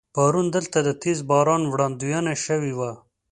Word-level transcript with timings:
پرون 0.15 0.45
دلته 0.55 0.77
د 0.83 0.89
تیز 1.01 1.19
باران 1.29 1.61
وړاندوينه 1.67 2.33
شوې 2.45 2.73
وه. 2.77 2.91